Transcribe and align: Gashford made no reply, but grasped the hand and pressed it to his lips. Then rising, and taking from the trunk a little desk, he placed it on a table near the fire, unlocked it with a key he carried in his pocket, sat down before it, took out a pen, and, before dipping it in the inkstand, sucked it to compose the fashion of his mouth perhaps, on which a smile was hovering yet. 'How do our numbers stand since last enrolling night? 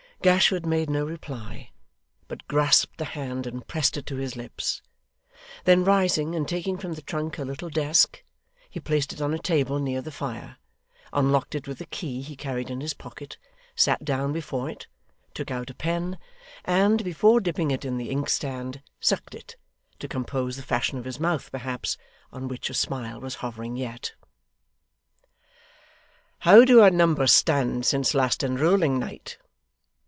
Gashford 0.23 0.67
made 0.67 0.87
no 0.87 1.03
reply, 1.03 1.71
but 2.27 2.47
grasped 2.47 2.99
the 2.99 3.05
hand 3.17 3.47
and 3.47 3.65
pressed 3.67 3.97
it 3.97 4.05
to 4.05 4.17
his 4.17 4.35
lips. 4.35 4.83
Then 5.63 5.83
rising, 5.83 6.35
and 6.35 6.47
taking 6.47 6.77
from 6.77 6.93
the 6.93 7.01
trunk 7.01 7.39
a 7.39 7.43
little 7.43 7.71
desk, 7.71 8.23
he 8.69 8.79
placed 8.79 9.13
it 9.13 9.19
on 9.19 9.33
a 9.33 9.39
table 9.39 9.79
near 9.79 9.99
the 9.99 10.11
fire, 10.11 10.57
unlocked 11.11 11.55
it 11.55 11.67
with 11.67 11.81
a 11.81 11.87
key 11.87 12.21
he 12.21 12.35
carried 12.35 12.69
in 12.69 12.81
his 12.81 12.93
pocket, 12.93 13.39
sat 13.75 14.05
down 14.05 14.31
before 14.31 14.69
it, 14.69 14.85
took 15.33 15.49
out 15.49 15.71
a 15.71 15.73
pen, 15.73 16.19
and, 16.65 17.03
before 17.03 17.39
dipping 17.39 17.71
it 17.71 17.83
in 17.83 17.97
the 17.97 18.11
inkstand, 18.11 18.83
sucked 18.99 19.33
it 19.33 19.55
to 19.97 20.07
compose 20.07 20.55
the 20.55 20.61
fashion 20.61 20.99
of 20.99 21.05
his 21.05 21.19
mouth 21.19 21.51
perhaps, 21.51 21.97
on 22.31 22.47
which 22.47 22.69
a 22.69 22.75
smile 22.75 23.19
was 23.19 23.33
hovering 23.41 23.75
yet. 23.75 24.13
'How 26.41 26.63
do 26.63 26.79
our 26.79 26.91
numbers 26.91 27.33
stand 27.33 27.87
since 27.87 28.13
last 28.13 28.43
enrolling 28.43 28.99
night? 28.99 29.39